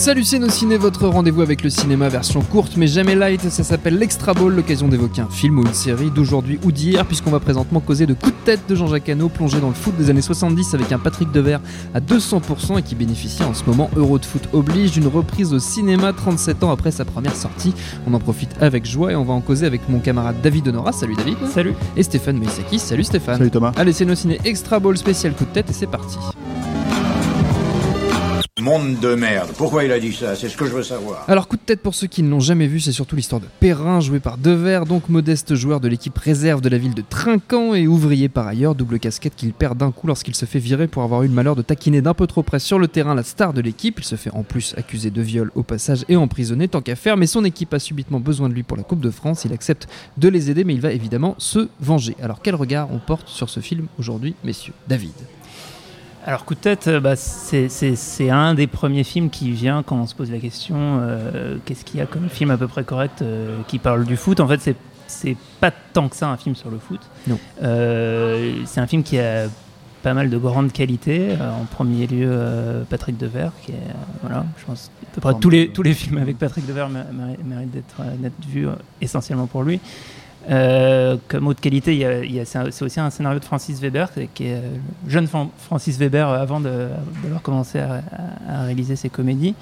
Salut 0.00 0.24
ciné, 0.24 0.78
votre 0.78 1.06
rendez-vous 1.08 1.42
avec 1.42 1.62
le 1.62 1.68
cinéma 1.68 2.08
version 2.08 2.40
courte 2.40 2.78
mais 2.78 2.86
jamais 2.86 3.14
light, 3.14 3.50
ça 3.50 3.62
s'appelle 3.62 3.98
l'Extra 3.98 4.32
Ball, 4.32 4.54
l'occasion 4.54 4.88
d'évoquer 4.88 5.20
un 5.20 5.28
film 5.28 5.58
ou 5.58 5.62
une 5.62 5.74
série 5.74 6.10
d'aujourd'hui 6.10 6.58
ou 6.64 6.72
d'hier 6.72 7.04
puisqu'on 7.04 7.30
va 7.30 7.38
présentement 7.38 7.80
causer 7.80 8.06
de 8.06 8.14
coups 8.14 8.32
de 8.32 8.44
tête 8.46 8.60
de 8.66 8.74
Jean-Jacques 8.74 9.10
Hano 9.10 9.28
plongé 9.28 9.60
dans 9.60 9.68
le 9.68 9.74
foot 9.74 9.94
des 9.98 10.08
années 10.08 10.22
70 10.22 10.72
avec 10.72 10.90
un 10.92 10.98
Patrick 10.98 11.30
Devers 11.32 11.60
à 11.92 12.00
200% 12.00 12.78
et 12.78 12.82
qui 12.82 12.94
bénéficie 12.94 13.42
en 13.42 13.52
ce 13.52 13.62
moment 13.64 13.90
Euro 13.94 14.18
de 14.18 14.24
foot 14.24 14.48
oblige 14.54 14.92
d'une 14.92 15.06
reprise 15.06 15.52
au 15.52 15.58
cinéma 15.58 16.14
37 16.14 16.64
ans 16.64 16.70
après 16.70 16.92
sa 16.92 17.04
première 17.04 17.36
sortie. 17.36 17.74
On 18.06 18.14
en 18.14 18.20
profite 18.20 18.56
avec 18.62 18.86
joie 18.86 19.12
et 19.12 19.16
on 19.16 19.24
va 19.24 19.34
en 19.34 19.42
causer 19.42 19.66
avec 19.66 19.86
mon 19.90 19.98
camarade 19.98 20.36
David 20.42 20.68
Honora, 20.68 20.92
salut 20.92 21.14
David. 21.14 21.36
Salut. 21.52 21.74
Et 21.98 22.02
Stéphane 22.02 22.38
Moïsaki, 22.38 22.78
salut 22.78 23.04
Stéphane. 23.04 23.36
Salut 23.36 23.50
Thomas. 23.50 23.72
Allez 23.76 23.92
ciné 23.92 24.38
Extra 24.46 24.80
Ball 24.80 24.96
spécial 24.96 25.34
coup 25.34 25.44
de 25.44 25.50
tête 25.50 25.68
et 25.68 25.74
c'est 25.74 25.86
parti. 25.86 26.16
Monde 28.60 29.00
de 29.00 29.14
merde. 29.14 29.50
Pourquoi 29.56 29.84
il 29.84 29.92
a 29.92 29.98
dit 29.98 30.12
ça? 30.12 30.36
C'est 30.36 30.50
ce 30.50 30.56
que 30.56 30.66
je 30.66 30.72
veux 30.72 30.82
savoir. 30.82 31.24
Alors 31.28 31.48
coup 31.48 31.56
de 31.56 31.62
tête 31.62 31.80
pour 31.80 31.94
ceux 31.94 32.06
qui 32.06 32.22
ne 32.22 32.28
l'ont 32.28 32.40
jamais 32.40 32.66
vu, 32.66 32.78
c'est 32.78 32.92
surtout 32.92 33.16
l'histoire 33.16 33.40
de 33.40 33.46
Perrin, 33.58 34.00
joué 34.00 34.20
par 34.20 34.36
Devers, 34.36 34.84
donc 34.84 35.08
modeste 35.08 35.54
joueur 35.54 35.80
de 35.80 35.88
l'équipe 35.88 36.16
réserve 36.18 36.60
de 36.60 36.68
la 36.68 36.76
ville 36.76 36.92
de 36.92 37.02
Trinquant 37.08 37.74
et 37.74 37.86
ouvrier 37.86 38.28
par 38.28 38.46
ailleurs, 38.46 38.74
double 38.74 38.98
casquette 38.98 39.34
qu'il 39.34 39.54
perd 39.54 39.78
d'un 39.78 39.92
coup 39.92 40.06
lorsqu'il 40.06 40.34
se 40.34 40.44
fait 40.44 40.58
virer 40.58 40.88
pour 40.88 41.02
avoir 41.02 41.22
eu 41.22 41.28
le 41.28 41.32
malheur 41.32 41.56
de 41.56 41.62
taquiner 41.62 42.02
d'un 42.02 42.12
peu 42.12 42.26
trop 42.26 42.42
près 42.42 42.58
sur 42.58 42.78
le 42.78 42.86
terrain 42.86 43.14
la 43.14 43.22
star 43.22 43.54
de 43.54 43.62
l'équipe. 43.62 43.98
Il 43.98 44.04
se 44.04 44.16
fait 44.16 44.30
en 44.34 44.42
plus 44.42 44.74
accuser 44.76 45.10
de 45.10 45.22
viol 45.22 45.50
au 45.54 45.62
passage 45.62 46.04
et 46.10 46.16
emprisonné 46.16 46.68
tant 46.68 46.82
qu'à 46.82 46.96
faire, 46.96 47.16
mais 47.16 47.26
son 47.26 47.44
équipe 47.46 47.72
a 47.72 47.78
subitement 47.78 48.20
besoin 48.20 48.50
de 48.50 48.54
lui 48.54 48.62
pour 48.62 48.76
la 48.76 48.82
Coupe 48.82 49.00
de 49.00 49.10
France. 49.10 49.46
Il 49.46 49.54
accepte 49.54 49.88
de 50.18 50.28
les 50.28 50.50
aider, 50.50 50.64
mais 50.64 50.74
il 50.74 50.82
va 50.82 50.92
évidemment 50.92 51.34
se 51.38 51.68
venger. 51.80 52.14
Alors 52.22 52.42
quel 52.42 52.56
regard 52.56 52.92
on 52.92 52.98
porte 52.98 53.28
sur 53.28 53.48
ce 53.48 53.60
film 53.60 53.86
aujourd'hui, 53.98 54.34
messieurs? 54.44 54.74
David 54.86 55.14
Alors, 56.26 56.44
coup 56.44 56.54
de 56.54 56.60
tête, 56.60 56.86
euh, 56.88 57.00
bah, 57.00 57.16
c'est- 57.16 58.30
un 58.30 58.54
des 58.54 58.66
premiers 58.66 59.04
films 59.04 59.30
qui 59.30 59.50
vient 59.52 59.82
quand 59.82 59.96
on 59.96 60.06
se 60.06 60.14
pose 60.14 60.30
la 60.30 60.38
question 60.38 60.76
euh, 61.00 61.56
qu'est-ce 61.64 61.84
qu'il 61.84 61.98
y 61.98 62.02
a 62.02 62.06
comme 62.06 62.28
film 62.28 62.50
à 62.50 62.58
peu 62.58 62.68
près 62.68 62.84
correct 62.84 63.22
euh, 63.22 63.58
qui 63.68 63.78
parle 63.78 64.04
du 64.04 64.16
foot 64.16 64.38
En 64.40 64.46
fait, 64.46 64.60
c'est- 64.60 64.76
c'est 65.06 65.36
pas 65.60 65.70
tant 65.70 66.08
que 66.08 66.16
ça 66.16 66.28
un 66.28 66.36
film 66.36 66.54
sur 66.54 66.70
le 66.70 66.78
foot. 66.78 67.00
Euh, 67.62 68.52
c'est 68.66 68.80
un 68.80 68.86
film 68.86 69.02
qui 69.02 69.18
a 69.18 69.46
pas 70.02 70.14
mal 70.14 70.30
de 70.30 70.38
grandes 70.38 70.72
qualités. 70.72 71.36
En 71.40 71.64
premier 71.64 72.06
lieu, 72.06 72.84
Patrick 72.88 73.16
Devers, 73.18 73.52
qui 73.64 73.72
est, 73.72 73.76
voilà, 74.22 74.44
je 74.58 74.64
pense 74.66 74.90
à 75.02 75.14
peu 75.14 75.20
près 75.20 75.30
tous 75.40 75.50
les, 75.50 75.68
tous 75.68 75.82
les 75.82 75.94
films 75.94 76.18
avec 76.18 76.38
Patrick 76.38 76.66
Devers 76.66 76.88
mé- 76.90 77.02
mé- 77.12 77.36
méritent 77.44 77.70
d'être 77.72 78.34
vus 78.48 78.66
essentiellement 79.00 79.46
pour 79.46 79.62
lui. 79.62 79.80
Euh, 80.48 81.16
comme 81.28 81.46
autre 81.48 81.60
qualité, 81.60 81.92
il 81.92 81.98
y 81.98 82.04
a- 82.04 82.24
il 82.24 82.32
y 82.34 82.40
a- 82.40 82.44
c'est 82.44 82.82
aussi 82.82 82.98
un 82.98 83.10
scénario 83.10 83.38
de 83.38 83.44
Francis 83.44 83.78
Weber, 83.80 84.08
qui 84.34 84.46
est 84.46 84.54
euh, 84.54 84.60
le 85.04 85.10
jeune 85.10 85.26
Fran- 85.26 85.50
Francis 85.58 85.98
Weber 85.98 86.28
euh, 86.28 86.40
avant 86.40 86.60
de- 86.60 86.88
d'avoir 87.22 87.42
commencé 87.42 87.78
à, 87.78 88.02
à- 88.48 88.60
à 88.60 88.62
réaliser 88.64 88.96
ses 88.96 89.10
comédies. 89.10 89.54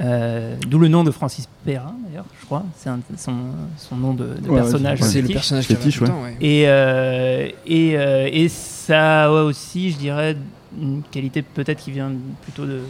Euh, 0.00 0.54
D'où 0.68 0.78
le 0.78 0.88
nom 0.88 1.04
de 1.04 1.10
Francis 1.10 1.48
Perrin, 1.64 1.94
d'ailleurs, 2.08 2.24
je 2.40 2.46
crois. 2.46 2.64
C'est 2.76 2.88
un- 2.88 3.00
son, 3.16 3.34
son 3.76 3.96
nom 3.96 4.14
de, 4.14 4.28
de 4.42 4.48
Ouais, 4.48 4.60
personnage. 4.60 5.00
ouais, 5.00 5.06
C'est 5.08 5.22
le 5.22 5.28
personnage 5.28 5.66
qui 5.66 5.74
Fétiche, 5.74 6.00
ouais. 6.00 6.08
Et, 6.40 6.64
euh, 6.66 7.48
et, 7.66 7.96
euh, 7.96 8.28
et 8.32 8.48
ça 8.48 9.24
a 9.24 9.30
aussi, 9.30 9.90
je 9.92 9.98
dirais, 9.98 10.36
une 10.80 11.02
qualité 11.10 11.42
peut-être 11.42 11.80
qui 11.82 11.90
vient 11.90 12.12
plutôt 12.42 12.64
de, 12.64 12.80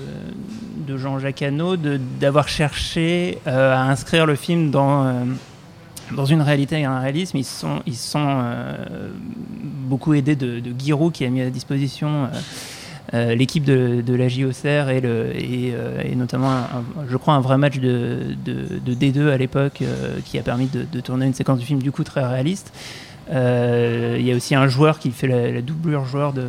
de 0.87 0.97
Jean-Jacques 0.99 1.43
Hano, 1.43 1.77
de- 1.77 1.99
d'avoir 2.21 2.47
cherché 2.49 3.39
euh, 3.47 3.75
à 3.75 3.83
inscrire 3.91 4.27
le 4.27 4.35
film 4.37 4.71
dans, 4.71 5.05
euh, 5.07 5.13
dans 6.13 6.25
une 6.25 6.43
réalité 6.43 6.81
et 6.81 6.85
un 6.85 7.01
réalisme. 7.01 7.37
Ils 7.37 7.45
sont, 7.45 7.83
ils 7.87 7.97
sont 7.97 8.27
euh, 8.27 9.11
beaucoup 9.89 10.15
aidés 10.15 10.37
de, 10.37 10.61
de 10.61 10.75
Giroud 10.79 11.13
qui 11.13 11.25
a 11.25 11.31
mis 11.31 11.41
à 11.41 11.51
disposition. 11.51 12.29
Euh, 13.13 13.35
l'équipe 13.35 13.65
de, 13.65 14.03
de 14.07 14.15
la 14.15 14.29
JOCR 14.29 14.89
et, 14.91 15.01
euh, 15.05 16.01
et 16.05 16.15
notamment, 16.15 16.63
je 17.09 17.17
crois, 17.17 17.35
un 17.35 17.41
vrai 17.41 17.59
match 17.59 17.79
de, 17.79 18.37
de, 18.45 18.79
de 18.79 18.95
D2 18.95 19.31
à 19.31 19.37
l'époque 19.37 19.83
euh, 19.83 20.19
qui 20.25 20.39
a 20.39 20.43
permis 20.43 20.69
de, 20.69 21.01
tourner 21.01 21.27
une 21.27 21.35
séquence 21.35 21.59
du 21.59 21.67
film 21.67 21.83
du 21.83 21.91
coup 21.91 22.05
très 22.05 22.25
réaliste. 22.25 22.73
Il 23.33 24.23
y 24.23 24.33
a 24.33 24.37
aussi 24.37 24.55
un 24.55 24.67
joueur 24.69 24.99
qui 24.99 25.11
fait 25.11 25.29
la, 25.29 25.51
la 25.51 25.63
doublure 25.63 26.05
joueur 26.05 26.33
de, 26.33 26.43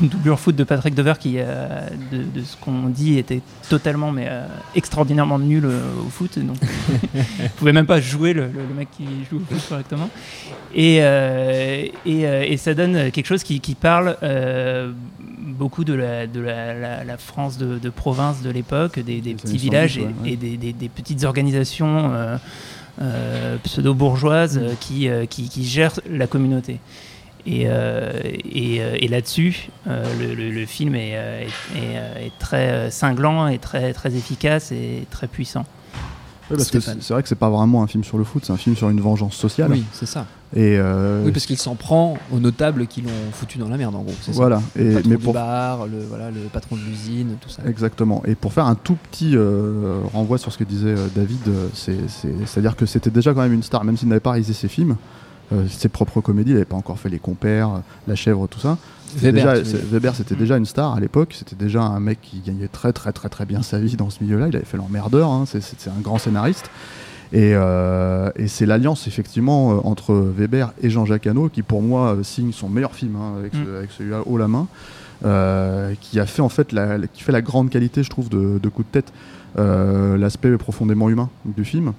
doublure 0.00 0.38
foot 0.38 0.54
de 0.54 0.64
Patrick 0.64 0.94
Dever 0.94 1.14
qui, 1.18 1.34
de, 1.34 2.42
ce 2.44 2.56
qu'on 2.56 2.88
dit, 2.88 3.18
était 3.18 3.40
totalement 3.68 4.10
mais 4.10 4.28
extraordinairement 4.74 5.38
nul 5.38 5.64
au 5.66 6.08
foot. 6.08 6.38
Donc, 6.38 6.56
il 7.14 7.50
pouvait 7.56 7.72
même 7.72 7.86
pas 7.86 8.00
jouer 8.00 8.32
le, 8.32 8.48
mec 8.76 8.88
qui 8.96 9.04
joue 9.30 9.36
au 9.36 9.54
foot 9.54 9.68
correctement. 9.68 10.10
Et, 10.74 10.96
et, 10.96 12.22
et 12.22 12.56
ça 12.56 12.74
donne 12.74 13.12
quelque 13.12 13.26
chose 13.26 13.44
qui, 13.44 13.60
qui 13.60 13.76
parle 13.76 14.16
beaucoup 15.42 15.84
de 15.84 15.92
la, 15.94 16.26
de 16.26 16.40
la, 16.40 16.72
la- 16.74 17.04
la 17.04 17.16
France 17.18 17.58
de, 17.58 17.78
de 17.78 17.90
province 17.90 18.42
de 18.42 18.50
l'époque, 18.50 18.98
des, 19.00 19.20
petits 19.20 19.56
villages 19.58 19.94
70, 19.94 19.98
et, 19.98 20.06
ouais, 20.06 20.22
ouais. 20.22 20.32
et 20.32 20.36
des, 20.36 20.56
des- 20.56 20.72
des 20.72 20.88
petites 20.88 21.24
organisations 21.24 22.12
euh, 22.14 22.36
euh, 23.00 23.56
pseudo-bourgeoises 23.64 24.58
euh, 24.58 24.74
qui, 24.80 25.08
qui, 25.28 25.48
qui 25.48 25.64
gèrent 25.64 25.98
la 26.10 26.26
communauté. 26.26 26.78
Et, 27.44 27.62
et, 28.44 28.76
et 28.76 29.08
là-dessus, 29.08 29.68
le, 29.86 30.34
le- 30.34 30.50
le 30.52 30.66
film 30.66 30.94
est, 30.94 31.10
est, 31.10 31.46
est, 31.76 32.26
est 32.26 32.32
très 32.38 32.88
cinglant 32.92 33.48
et 33.48 33.58
très, 33.58 33.92
très 33.92 34.14
efficace 34.14 34.70
et 34.70 35.06
très 35.10 35.26
puissant. 35.26 35.66
Ouais, 36.50 36.56
parce 36.56 36.70
que 36.70 36.80
Stéphane. 36.80 36.98
c'est 37.00 37.06
c'est 37.06 37.14
vrai 37.14 37.22
que 37.22 37.28
c'est 37.28 37.34
pas 37.34 37.48
vraiment 37.50 37.82
un 37.82 37.86
film 37.86 38.04
sur 38.04 38.18
le 38.18 38.24
foot, 38.24 38.44
c'est 38.44 38.52
un 38.52 38.56
film 38.56 38.76
sur 38.76 38.90
une 38.90 39.00
vengeance 39.00 39.34
sociale. 39.34 39.70
Oui, 39.72 39.84
c'est 39.92 40.06
ça. 40.06 40.26
Et 40.54 40.76
euh, 40.78 41.22
Oui, 41.24 41.32
parce 41.32 41.46
qu'il 41.46 41.56
s'en 41.56 41.76
prend 41.76 42.18
aux 42.30 42.38
notables 42.40 42.86
qui 42.86 43.00
l'ont 43.00 43.08
foutu 43.32 43.56
dans 43.58 43.68
la 43.68 43.76
merde, 43.78 43.94
en 43.94 44.02
gros. 44.02 44.12
ça. 44.20 44.32
voilà. 44.32 44.60
Et, 44.76 44.82
Le 44.84 44.92
patron 44.94 45.08
mais 45.10 45.16
du 45.16 45.24
pour 45.24 45.32
bar, 45.32 45.86
le, 45.86 45.98
voilà, 46.06 46.30
le 46.30 46.40
patron 46.52 46.76
de 46.76 46.82
l'usine, 46.82 47.36
tout 47.40 47.48
ça. 47.48 47.62
Exactement. 47.66 48.22
Et 48.26 48.34
pour 48.34 48.52
faire 48.52 48.66
un 48.66 48.74
tout 48.74 48.96
petit 49.10 49.34
euh, 49.34 50.00
renvoi 50.12 50.36
sur 50.36 50.52
ce 50.52 50.58
que 50.58 50.64
disait 50.64 50.88
euh, 50.96 51.06
David, 51.14 51.38
c'est- 51.74 52.08
c'est- 52.08 52.34
c'est-à-dire 52.44 52.76
que 52.76 52.84
c'était 52.84 53.10
déjà 53.10 53.32
quand 53.32 53.40
même 53.40 53.54
une 53.54 53.62
star, 53.62 53.82
même 53.84 53.96
s'il 53.96 54.08
n'avait 54.08 54.20
pas 54.20 54.32
réalisé 54.32 54.52
ses 54.52 54.68
films, 54.68 54.96
euh, 55.52 55.66
ses 55.68 55.88
propres 55.88 56.20
comédies, 56.20 56.50
il 56.50 56.54
n'avait 56.54 56.64
pas 56.64 56.76
encore 56.76 56.98
fait 56.98 57.08
Les 57.08 57.18
Compères, 57.18 57.82
La 58.08 58.14
Chèvre, 58.14 58.46
tout 58.48 58.60
ça. 58.60 58.78
Weber, 59.16 59.54
déjà-. 59.62 59.78
Weber, 59.90 60.14
c'était 60.14 60.34
déjà 60.34 60.56
une 60.56 60.64
star 60.66 60.94
à 60.94 61.00
l'époque, 61.00 61.34
c'était 61.38 61.56
déjà 61.56 61.82
un 61.82 62.00
mec 62.00 62.18
qui 62.22 62.40
gagnait 62.40 62.68
très 62.68 62.92
très 62.94 63.12
très 63.12 63.28
très 63.28 63.44
bien 63.44 63.60
sa 63.62 63.78
vie 63.78 63.96
dans 63.96 64.08
ce 64.10 64.22
milieu-là, 64.24 64.48
il 64.48 64.56
avait 64.56 64.64
fait 64.64 64.78
l'emmerdeur, 64.78 65.28
hein, 65.30 65.44
c'est- 65.46 65.60
un 65.88 66.00
grand 66.00 66.18
scénariste. 66.18 66.70
Et, 67.34 67.52
euh, 67.54 68.30
et 68.36 68.46
c'est 68.46 68.66
l'alliance 68.66 69.06
effectivement 69.08 69.72
euh, 69.72 69.80
entre 69.84 70.14
Weber 70.14 70.72
et 70.82 70.90
Jean-Jacques 70.90 71.26
Hano 71.26 71.48
qui 71.48 71.62
pour 71.62 71.80
moi 71.80 72.18
signe 72.22 72.52
son 72.52 72.68
meilleur 72.68 72.94
film 72.94 73.16
hein, 73.16 73.34
avec, 73.38 73.52
ce- 73.54 73.58
Mm. 73.70 73.76
avec 73.76 73.90
celui-là 73.90 74.20
haut 74.26 74.36
la 74.36 74.48
main, 74.48 74.66
euh, 75.24 75.94
qui 76.00 76.20
a 76.20 76.26
fait 76.26 76.42
en 76.42 76.48
fait 76.50 76.72
la, 76.72 76.98
la- 76.98 77.06
qui 77.06 77.22
fait 77.22 77.32
la 77.32 77.40
grande 77.42 77.70
qualité 77.70 78.02
je 78.02 78.10
trouve 78.10 78.28
de, 78.28 78.58
de 78.62 78.68
coup 78.68 78.82
de 78.82 78.88
tête, 78.88 79.12
euh, 79.58 80.16
l'aspect 80.18 80.56
profondément 80.58 81.08
humain 81.10 81.28
du 81.44 81.64
film. 81.64 81.92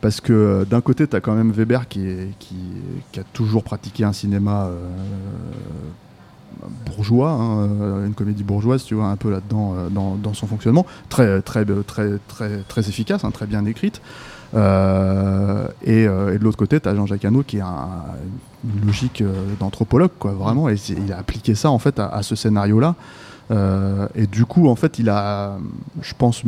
Parce 0.00 0.20
que 0.20 0.32
euh, 0.32 0.64
d'un 0.64 0.80
côté, 0.80 1.06
tu 1.08 1.16
as 1.16 1.20
quand 1.20 1.34
même 1.34 1.50
Weber 1.50 1.88
qui, 1.88 2.06
est- 2.06 2.30
qui, 2.38 2.54
qui 3.12 3.20
a 3.20 3.24
toujours 3.32 3.64
pratiqué 3.64 4.04
un 4.04 4.12
cinéma 4.12 4.66
euh, 4.66 4.78
bourgeois, 6.86 7.30
hein, 7.30 7.68
euh, 7.80 8.06
une 8.06 8.14
comédie 8.14 8.44
bourgeoise, 8.44 8.84
tu 8.84 8.94
vois, 8.94 9.06
un 9.06 9.16
peu 9.16 9.30
là-dedans 9.30 9.74
dans, 9.90 10.14
dans 10.16 10.34
son 10.34 10.46
fonctionnement, 10.46 10.86
très, 11.08 11.40
très, 11.42 11.64
très, 11.86 12.18
très, 12.28 12.58
très 12.68 12.88
efficace, 12.88 13.24
hein, 13.24 13.30
très 13.30 13.46
bien 13.46 13.64
écrite. 13.64 14.00
Euh, 14.54 15.68
et, 15.84 16.02
et 16.04 16.06
de 16.38 16.42
l'autre 16.42 16.56
côté, 16.56 16.80
tu 16.80 16.88
as 16.88 16.94
Jean-Jacques 16.94 17.24
Hano 17.24 17.42
qui 17.42 17.60
a 17.60 17.66
un- 17.66 18.04
une 18.64 18.86
logique 18.86 19.22
d'anthropologue, 19.60 20.10
quoi, 20.18 20.32
vraiment, 20.32 20.68
et 20.68 20.74
il 21.06 21.12
a 21.12 21.18
appliqué 21.18 21.54
ça 21.54 21.70
en 21.70 21.78
fait 21.78 21.98
à, 22.00 22.22
ce 22.22 22.34
scénario-là. 22.34 22.94
Euh, 23.50 24.08
et 24.14 24.26
du 24.26 24.44
coup, 24.44 24.68
en 24.68 24.74
fait, 24.76 24.98
il 24.98 25.08
a, 25.10 25.58
je 26.02 26.12
pense, 26.18 26.44